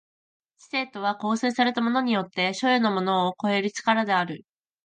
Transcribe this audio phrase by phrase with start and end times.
[0.57, 4.45] 知性とは構成されたものによって所与のものを超える力である。